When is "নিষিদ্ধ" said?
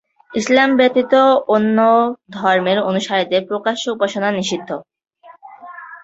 4.31-4.69